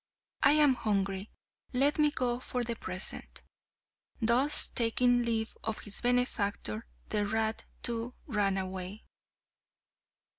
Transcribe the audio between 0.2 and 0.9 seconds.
I am